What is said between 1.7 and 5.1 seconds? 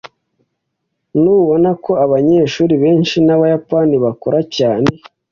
ko abanyeshuri benshi b'Abayapani bakora cyane?